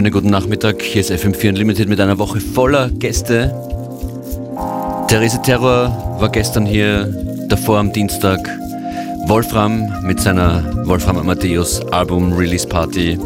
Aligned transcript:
Schönen 0.00 0.12
guten 0.14 0.30
Nachmittag. 0.30 0.80
Hier 0.80 1.02
ist 1.02 1.12
FM4 1.12 1.50
Unlimited 1.50 1.86
mit 1.86 2.00
einer 2.00 2.16
Woche 2.16 2.40
voller 2.40 2.88
Gäste. 2.88 3.54
Therese 5.08 5.42
Terror 5.42 6.16
war 6.18 6.30
gestern 6.30 6.64
hier, 6.64 7.04
davor 7.50 7.76
am 7.76 7.92
Dienstag. 7.92 8.38
Wolfram 9.26 9.92
mit 10.02 10.18
seiner 10.18 10.86
Wolfram 10.86 11.18
Amadeus 11.18 11.82
Album 11.92 12.32
Release 12.32 12.66
Party. 12.66 13.18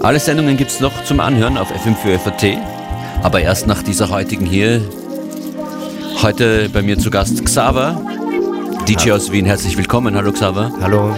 Alle 0.00 0.18
Sendungen 0.18 0.56
gibt 0.56 0.70
es 0.70 0.80
noch 0.80 1.04
zum 1.04 1.20
Anhören 1.20 1.58
auf 1.58 1.70
FM4 1.70 2.18
FAT, 2.18 2.56
aber 3.22 3.42
erst 3.42 3.66
nach 3.66 3.82
dieser 3.82 4.08
heutigen 4.08 4.46
hier. 4.46 4.80
Heute 6.22 6.70
bei 6.70 6.80
mir 6.80 6.98
zu 6.98 7.10
Gast 7.10 7.44
Xaver, 7.44 8.00
DJ 8.88 9.10
aus 9.12 9.30
Wien. 9.30 9.44
Herzlich 9.44 9.76
willkommen. 9.76 10.16
Hallo 10.16 10.32
Xaver. 10.32 10.72
Hallo. 10.80 11.14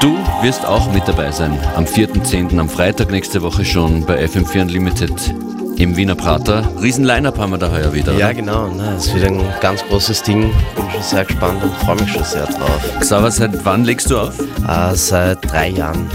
Du 0.00 0.16
wirst 0.42 0.64
auch 0.64 0.92
mit 0.92 1.08
dabei 1.08 1.32
sein. 1.32 1.58
Am 1.74 1.84
4.10. 1.84 2.56
am 2.60 2.68
Freitag 2.68 3.10
nächste 3.10 3.42
Woche 3.42 3.64
schon 3.64 4.06
bei 4.06 4.24
FM4 4.24 4.62
Unlimited 4.62 5.34
im 5.76 5.96
Wiener 5.96 6.14
Prater. 6.14 6.68
Riesen 6.80 7.04
Line-Up 7.04 7.36
haben 7.36 7.50
wir 7.50 7.58
da 7.58 7.72
heuer 7.72 7.92
wieder. 7.92 8.12
Ja, 8.12 8.26
oder? 8.26 8.34
genau. 8.34 8.72
Na, 8.76 8.92
das 8.92 9.06
ist 9.06 9.16
wieder 9.16 9.26
ein 9.26 9.42
ganz 9.60 9.84
großes 9.84 10.22
Ding. 10.22 10.52
Bin 10.76 10.90
schon 10.92 11.02
sehr 11.02 11.24
gespannt 11.24 11.64
und 11.64 11.74
freue 11.78 11.96
mich 11.96 12.12
schon 12.12 12.22
sehr 12.22 12.46
drauf. 12.46 12.80
Xaver, 13.00 13.30
seit 13.32 13.64
wann 13.64 13.84
legst 13.84 14.08
du 14.10 14.18
auf? 14.18 14.38
Äh, 14.38 14.94
seit 14.94 15.50
drei 15.50 15.70
Jahren 15.70 16.08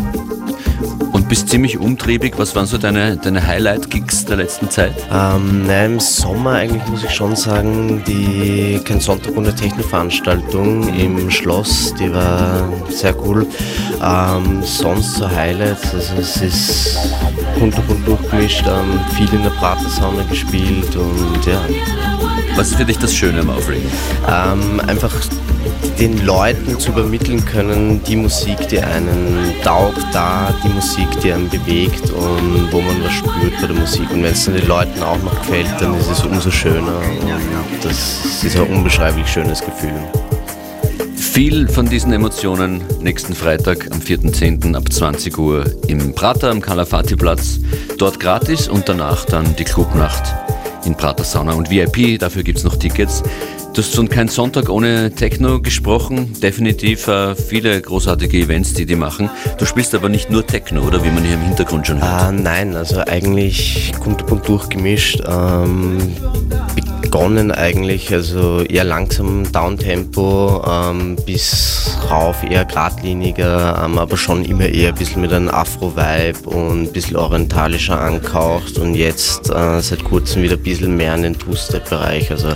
und 1.13 1.29
bist 1.29 1.49
ziemlich 1.49 1.77
umtriebig. 1.77 2.33
Was 2.37 2.55
waren 2.55 2.65
so 2.65 2.77
deine, 2.77 3.15
deine 3.15 3.45
Highlight-Gigs 3.45 4.25
der 4.25 4.37
letzten 4.37 4.69
Zeit? 4.69 4.93
Ähm, 5.11 5.65
nein, 5.65 5.93
im 5.93 5.99
Sommer 5.99 6.53
eigentlich 6.53 6.85
muss 6.87 7.03
ich 7.03 7.11
schon 7.11 7.35
sagen, 7.35 8.03
die 8.05 8.81
Kein 8.83 8.99
Sonntag 8.99 9.37
ohne 9.37 9.55
Techno-Veranstaltung 9.55 10.93
im 10.97 11.29
Schloss, 11.29 11.93
die 11.99 12.11
war 12.11 12.67
sehr 12.89 13.15
cool. 13.25 13.45
Ähm, 14.03 14.61
sonst 14.63 15.15
so 15.15 15.29
Highlights, 15.29 15.93
also 15.93 16.15
es 16.19 16.37
ist 16.41 16.99
kunterbunt 17.59 18.05
durchgemischt, 18.07 18.65
ähm, 18.67 18.99
viel 19.15 19.31
in 19.33 19.43
der 19.43 19.51
Pratersauna 19.51 20.23
gespielt 20.23 20.95
und 20.95 21.45
ja. 21.45 21.61
Was 22.55 22.69
ist 22.69 22.75
für 22.75 22.85
dich 22.85 22.99
das 22.99 23.13
Schöne 23.15 23.39
am 23.39 23.49
Auflegen? 23.49 23.89
Ähm, 24.27 24.79
einfach 24.87 25.11
den 25.99 26.25
Leuten 26.25 26.79
zu 26.79 26.91
übermitteln 26.91 27.43
können, 27.45 28.01
die 28.03 28.15
Musik, 28.15 28.67
die 28.69 28.79
einen 28.79 29.53
taugt, 29.63 30.03
da 30.11 30.53
die 30.63 30.69
Musik, 30.69 31.07
die 31.23 31.31
einen 31.31 31.49
bewegt 31.49 32.09
und 32.11 32.67
wo 32.71 32.81
man 32.81 33.03
was 33.03 33.13
spürt 33.13 33.61
bei 33.61 33.67
der 33.67 33.75
Musik. 33.75 34.09
Und 34.11 34.23
wenn 34.23 34.33
es 34.33 34.45
dann 34.45 34.55
den 34.55 34.67
Leuten 34.67 35.01
auch 35.03 35.21
noch 35.23 35.39
gefällt, 35.41 35.69
dann 35.79 35.97
ist 35.97 36.09
es 36.09 36.23
umso 36.23 36.51
schöner 36.51 36.97
und 36.97 37.85
das 37.85 38.43
ist 38.43 38.55
ein 38.55 38.67
unbeschreiblich 38.67 39.27
schönes 39.27 39.61
Gefühl. 39.61 39.93
Viel 41.15 41.67
von 41.67 41.87
diesen 41.87 42.13
Emotionen 42.13 42.83
nächsten 43.01 43.33
Freitag 43.33 43.91
am 43.91 43.99
4.10. 43.99 44.75
ab 44.75 44.91
20 44.91 45.35
Uhr 45.39 45.65
im 45.87 46.13
Prater 46.13 46.51
am 46.51 46.61
Kalafati-Platz. 46.61 47.59
Dort 47.97 48.19
gratis 48.19 48.67
und 48.67 48.87
danach 48.87 49.25
dann 49.25 49.55
die 49.55 49.63
Clubnacht 49.63 50.23
in 50.85 50.95
Prater 50.95 51.23
Sauna 51.23 51.53
und 51.53 51.71
VIP. 51.71 52.19
Dafür 52.19 52.43
gibt 52.43 52.59
es 52.59 52.63
noch 52.63 52.75
Tickets. 52.75 53.23
Du 53.73 53.81
hast 53.81 53.95
schon 53.95 54.07
kein 54.07 54.27
Sonntag 54.27 54.69
ohne 54.69 55.09
Techno 55.15 55.59
gesprochen. 55.59 56.39
Definitiv 56.39 57.07
äh, 57.07 57.35
viele 57.35 57.81
großartige 57.81 58.37
Events, 58.37 58.75
die 58.75 58.85
die 58.85 58.95
machen. 58.95 59.31
Du 59.57 59.65
spielst 59.65 59.95
aber 59.95 60.09
nicht 60.09 60.29
nur 60.29 60.45
Techno, 60.45 60.83
oder 60.83 61.03
wie 61.03 61.09
man 61.09 61.23
hier 61.23 61.33
im 61.33 61.41
Hintergrund 61.41 61.87
schon 61.87 61.99
hört? 61.99 62.11
Ah, 62.11 62.31
nein, 62.31 62.75
also 62.75 62.99
eigentlich 62.99 63.91
kunterbunt 63.99 64.47
durchgemischt. 64.47 65.23
Ähm, 65.27 65.97
begonnen 67.13 67.51
eigentlich, 67.51 68.11
also 68.11 68.61
eher 68.61 68.83
langsam 68.83 69.43
Downtempo 69.51 70.63
ähm, 70.67 71.15
bis 71.27 71.95
rauf 72.09 72.37
eher 72.41 72.65
geradliniger, 72.65 73.83
ähm, 73.85 73.99
aber 73.99 74.17
schon 74.17 74.43
immer 74.43 74.65
eher 74.65 74.89
ein 74.89 74.95
bisschen 74.95 75.21
mit 75.21 75.31
einem 75.31 75.49
Afro-Vibe 75.49 76.49
und 76.49 76.81
ein 76.81 76.91
bisschen 76.91 77.17
orientalischer 77.17 78.01
angehaucht 78.01 78.79
und 78.79 78.95
jetzt 78.95 79.51
äh, 79.51 79.79
seit 79.79 80.03
kurzem 80.03 80.41
wieder 80.41 80.55
ein 80.55 80.63
bisschen 80.63 80.97
mehr 80.97 81.13
in 81.13 81.21
den 81.21 81.37
Two-Step-Bereich, 81.37 82.31
also 82.31 82.51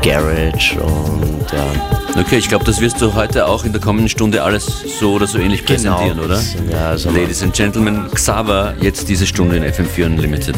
Garage 0.00 0.80
und 0.80 1.52
ja. 1.52 2.18
Okay, 2.18 2.38
ich 2.38 2.48
glaube, 2.48 2.64
das 2.64 2.80
wirst 2.80 3.02
du 3.02 3.12
heute 3.12 3.46
auch 3.46 3.66
in 3.66 3.72
der 3.72 3.82
kommenden 3.82 4.08
Stunde 4.08 4.42
alles 4.42 4.84
so 4.98 5.12
oder 5.12 5.26
so 5.26 5.36
ähnlich 5.36 5.66
genau, 5.66 5.98
präsentieren, 5.98 6.20
oder? 6.20 6.40
Ja, 6.72 6.88
also 6.88 7.10
Ladies 7.10 7.42
and 7.42 7.52
Gentlemen, 7.52 8.06
Xaver, 8.10 8.72
jetzt 8.80 9.10
diese 9.10 9.26
Stunde 9.26 9.58
in 9.58 9.64
FM4 9.64 10.06
Unlimited 10.06 10.56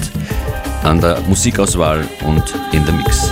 an 0.83 1.01
der 1.01 1.21
Musikauswahl 1.23 2.09
und 2.25 2.55
in 2.73 2.85
der 2.85 2.95
Mix. 2.95 3.31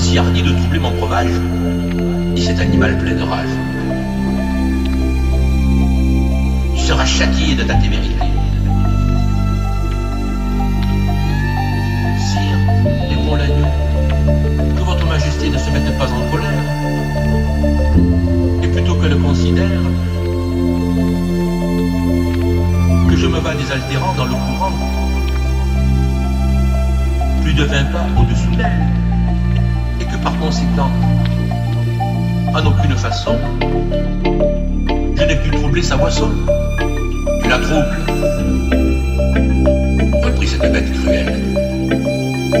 si 0.00 0.18
hardis 0.18 0.42
de 0.42 0.52
troubler 0.52 0.78
mon 0.78 0.90
breuvage 0.90 1.40
Et 2.36 2.40
cet 2.40 2.60
animal 2.60 2.98
plein 2.98 3.14
de 3.14 3.22
rage 3.22 3.48
Tu 6.74 6.82
seras 6.82 7.04
châtié 7.04 7.54
de 7.54 7.62
ta 7.62 7.74
témérité 7.74 8.26
Sire, 12.28 12.58
réponds 13.10 13.36
l'agneau 13.36 13.66
Que 14.76 14.82
votre 14.82 15.06
majesté 15.06 15.48
ne 15.48 15.58
se 15.58 15.70
mette 15.70 15.98
pas 15.98 16.08
en 16.10 16.30
colère 16.30 16.64
Et 18.62 18.68
plutôt 18.68 18.94
que 18.96 19.06
le 19.06 19.16
considère 19.16 19.80
Que 23.08 23.16
je 23.16 23.26
me 23.26 23.38
vas 23.38 23.54
désaltérant 23.54 24.14
dans 24.14 24.24
le 24.24 24.34
courant 24.34 24.72
plus 27.42 27.54
de 27.54 27.62
20 27.62 27.84
pas 27.92 28.06
au-dessous 28.18 28.56
d'elle. 28.56 29.05
Par 30.26 30.36
conséquent, 30.40 30.90
en 32.52 32.66
aucune 32.66 32.96
façon, 32.96 33.36
je 35.14 35.22
n'ai 35.22 35.36
pu 35.36 35.50
troubler 35.52 35.82
sa 35.82 35.96
boisson. 35.96 36.28
Tu 37.44 37.48
la 37.48 37.58
troubles. 37.58 38.00
Repris 40.24 40.48
cette 40.48 40.72
bête 40.72 40.92
cruelle. 40.94 41.32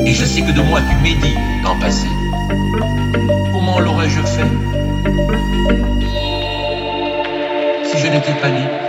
Et 0.06 0.12
je 0.12 0.24
sais 0.24 0.42
que 0.42 0.52
de 0.52 0.60
moi 0.60 0.78
tu 0.88 0.94
médis 1.02 1.34
l'an 1.64 1.76
passé. 1.80 2.06
Comment 3.52 3.80
l'aurais-je 3.80 4.20
fait 4.20 4.46
si 7.82 7.98
je 7.98 8.06
n'étais 8.06 8.34
pas 8.40 8.48
né? 8.48 8.85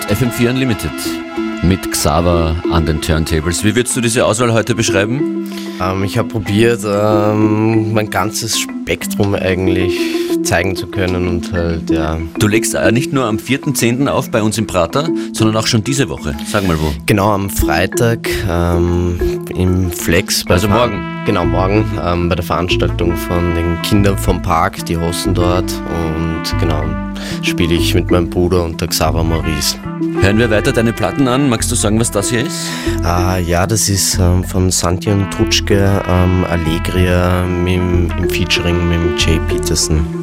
FM4 0.00 0.50
Unlimited 0.50 0.90
mit 1.62 1.90
Xaver 1.90 2.56
an 2.70 2.86
den 2.86 3.00
Turntables. 3.00 3.62
Wie 3.62 3.76
würdest 3.76 3.96
du 3.96 4.00
diese 4.00 4.24
Auswahl 4.24 4.52
heute 4.52 4.74
beschreiben? 4.74 5.50
Ähm, 5.80 6.04
ich 6.04 6.18
habe 6.18 6.28
probiert, 6.28 6.80
ähm, 6.84 7.92
mein 7.92 8.10
ganzes 8.10 8.58
Spektrum 8.58 9.34
eigentlich 9.34 9.98
zeigen 10.44 10.76
zu 10.76 10.86
können 10.86 11.28
und 11.28 11.52
halt, 11.52 11.90
ja. 11.90 12.18
Du 12.38 12.48
legst 12.48 12.74
äh, 12.74 12.90
nicht 12.90 13.12
nur 13.12 13.26
am 13.26 13.36
4.10. 13.36 14.08
auf 14.08 14.30
bei 14.30 14.42
uns 14.42 14.58
im 14.58 14.66
Prater, 14.66 15.08
sondern 15.32 15.56
auch 15.56 15.66
schon 15.66 15.84
diese 15.84 16.08
Woche. 16.08 16.34
Sag 16.50 16.66
mal 16.66 16.80
wo. 16.80 16.92
Genau, 17.06 17.30
am 17.30 17.50
Freitag 17.50 18.28
ähm, 18.48 19.44
im 19.54 19.90
Flex. 19.90 20.44
also 20.48 20.68
morgen? 20.68 21.11
Genau, 21.24 21.44
morgen 21.44 21.84
ähm, 22.04 22.28
bei 22.28 22.34
der 22.34 22.44
Veranstaltung 22.44 23.16
von 23.16 23.54
den 23.54 23.80
Kindern 23.82 24.18
vom 24.18 24.42
Park, 24.42 24.84
die 24.86 24.96
hosten 24.96 25.34
dort 25.34 25.72
und 25.72 26.58
genau, 26.58 26.84
spiele 27.42 27.74
ich 27.74 27.94
mit 27.94 28.10
meinem 28.10 28.28
Bruder 28.28 28.64
und 28.64 28.80
der 28.80 28.88
Xaver 28.88 29.22
Maurice. 29.22 29.76
Hören 30.20 30.38
wir 30.38 30.50
weiter 30.50 30.72
deine 30.72 30.92
Platten 30.92 31.28
an. 31.28 31.48
Magst 31.48 31.70
du 31.70 31.76
sagen, 31.76 32.00
was 32.00 32.10
das 32.10 32.30
hier 32.30 32.44
ist? 32.44 32.66
Ah, 33.04 33.38
ja, 33.38 33.68
das 33.68 33.88
ist 33.88 34.18
ähm, 34.18 34.42
von 34.42 34.72
Santi 34.72 35.10
und 35.10 35.30
Tutschke 35.30 36.02
ähm, 36.08 36.44
Allegria 36.44 37.44
mit, 37.44 37.76
im 38.18 38.28
Featuring 38.28 38.88
mit 38.88 39.24
Jay 39.24 39.38
Peterson. 39.48 40.21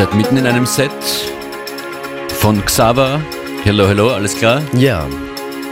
Seid 0.00 0.14
mitten 0.14 0.38
in 0.38 0.46
einem 0.46 0.64
Set 0.64 0.90
von 2.28 2.64
Xava. 2.64 3.20
Hello, 3.64 3.86
hello, 3.86 4.08
alles 4.08 4.34
klar? 4.34 4.62
Ja. 4.72 5.06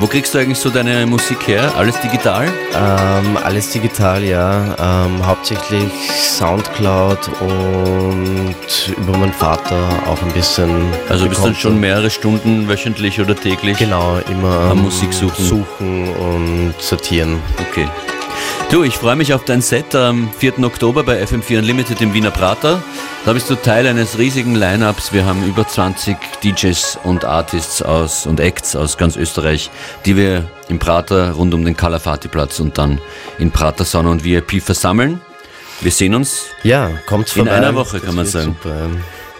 Wo 0.00 0.06
kriegst 0.06 0.34
du 0.34 0.38
eigentlich 0.38 0.58
so 0.58 0.68
deine 0.68 1.06
Musik 1.06 1.48
her? 1.48 1.72
Alles 1.78 1.98
digital? 2.02 2.46
Ähm, 2.74 3.38
alles 3.42 3.70
digital, 3.70 4.22
ja. 4.22 4.76
Ähm, 4.78 5.26
hauptsächlich 5.26 5.90
Soundcloud 6.10 7.30
und 7.40 8.94
über 8.98 9.16
meinen 9.16 9.32
Vater 9.32 9.78
auch 10.06 10.20
ein 10.20 10.32
bisschen. 10.32 10.68
Also 11.08 11.26
bist 11.26 11.42
dann 11.42 11.54
schon 11.54 11.80
mehrere 11.80 12.10
Stunden 12.10 12.68
wöchentlich 12.68 13.18
oder 13.22 13.34
täglich? 13.34 13.78
Genau, 13.78 14.18
immer 14.30 14.72
am 14.72 14.82
Musik 14.82 15.10
suchen. 15.14 15.42
suchen 15.42 16.14
und 16.14 16.74
sortieren. 16.80 17.40
Okay. 17.70 17.88
Du, 18.70 18.82
ich 18.82 18.98
freue 18.98 19.16
mich 19.16 19.32
auf 19.32 19.46
dein 19.46 19.62
Set 19.62 19.94
am 19.94 20.28
4. 20.36 20.62
Oktober 20.64 21.02
bei 21.02 21.24
FM4 21.24 21.60
Unlimited 21.60 22.02
im 22.02 22.12
Wiener 22.12 22.30
Prater. 22.30 22.82
Da 23.24 23.32
bist 23.34 23.50
du 23.50 23.56
Teil 23.56 23.86
eines 23.86 24.16
riesigen 24.16 24.54
Lineups. 24.54 25.12
Wir 25.12 25.26
haben 25.26 25.44
über 25.46 25.66
20 25.66 26.16
DJs 26.42 26.98
und 27.04 27.24
Artists 27.24 27.82
aus 27.82 28.26
und 28.26 28.40
Acts 28.40 28.74
aus 28.74 28.96
ganz 28.96 29.16
Österreich, 29.16 29.70
die 30.06 30.16
wir 30.16 30.44
im 30.68 30.78
Prater 30.78 31.32
rund 31.32 31.52
um 31.52 31.64
den 31.64 31.76
Kalafati-Platz 31.76 32.60
und 32.60 32.78
dann 32.78 33.00
in 33.38 33.50
Prater 33.50 33.84
Sauna 33.84 34.10
und 34.10 34.24
VIP 34.24 34.62
versammeln. 34.62 35.20
Wir 35.80 35.92
sehen 35.92 36.14
uns 36.14 36.46
ja, 36.62 36.90
kommt 37.06 37.36
in 37.36 37.48
einer 37.48 37.74
Woche, 37.74 38.00
kann 38.00 38.14
man 38.14 38.26
sagen. 38.26 38.56
Super. 38.62 38.88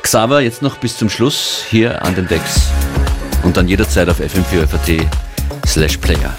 Xaver, 0.03 0.41
jetzt 0.41 0.63
noch 0.63 0.77
bis 0.77 0.97
zum 0.97 1.09
Schluss 1.09 1.65
hier 1.69 2.03
an 2.05 2.15
den 2.15 2.29
Decks 2.29 2.69
und 3.43 3.57
dann 3.57 3.69
jederzeit 3.69 4.09
auf 4.09 4.21
fm4.at 4.21 5.07
slash 5.67 5.97
player. 5.97 6.35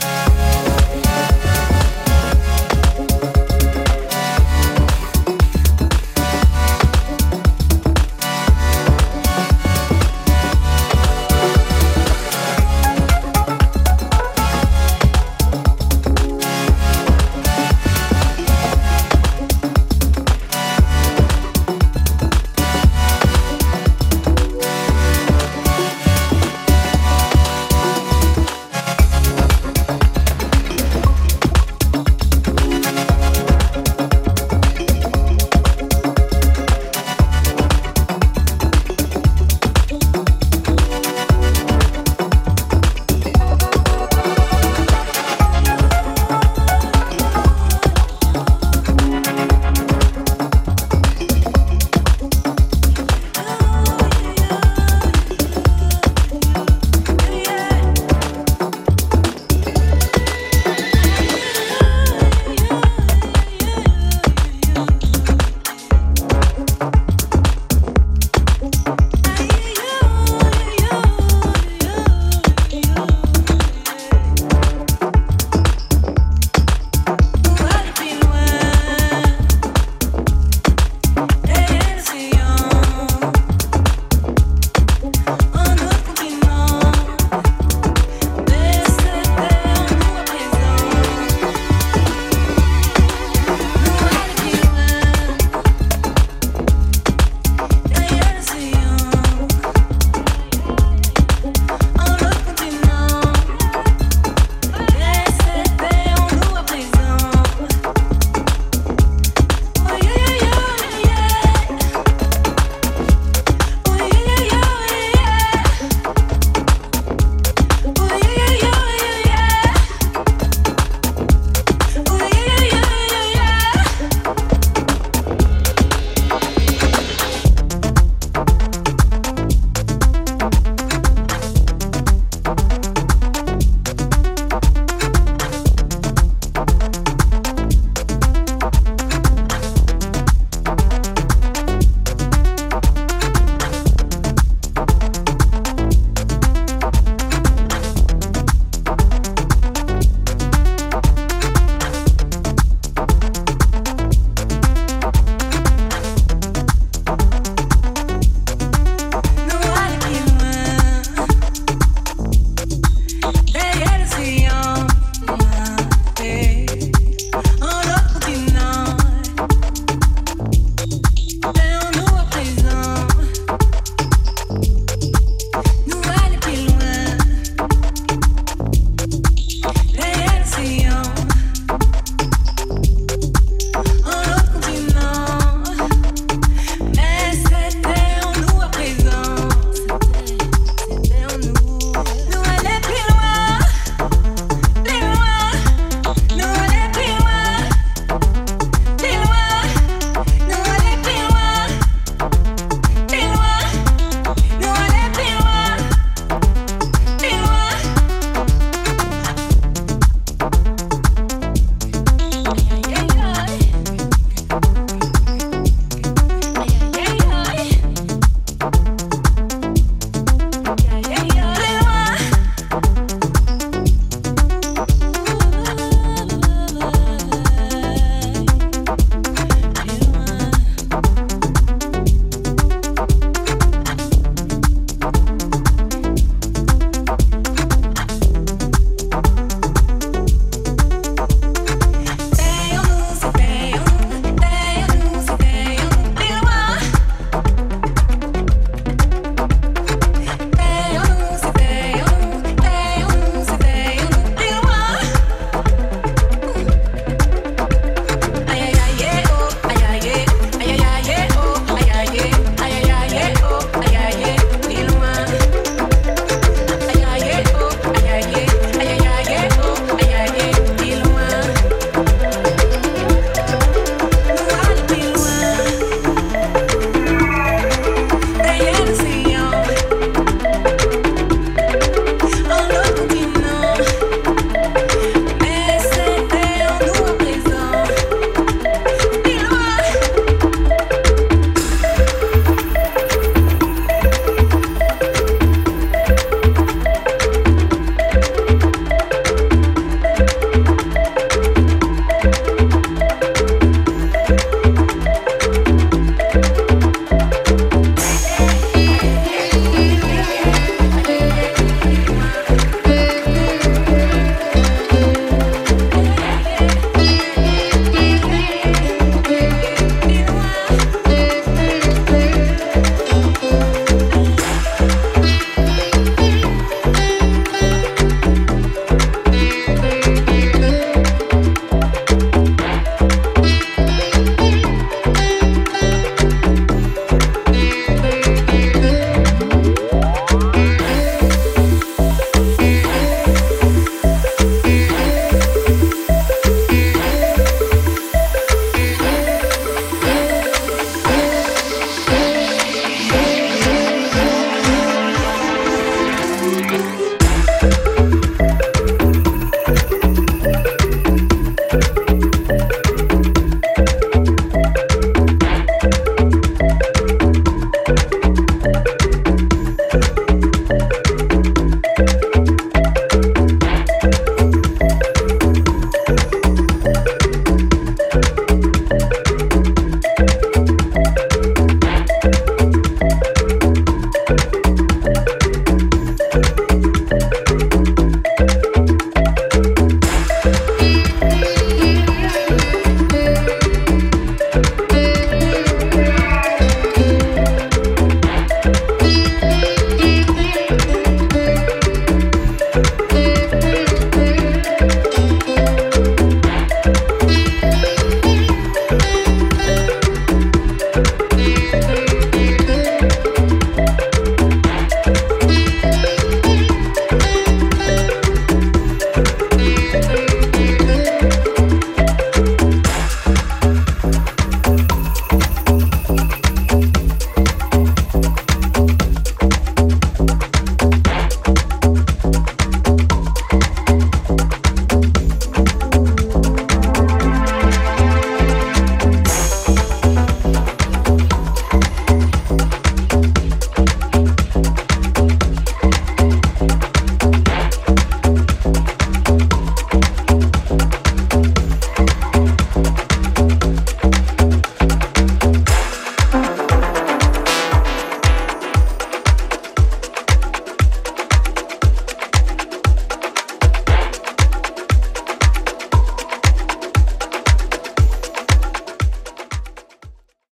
down. 171.54 171.79